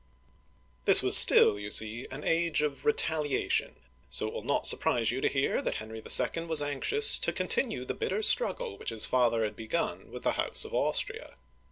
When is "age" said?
2.23-2.63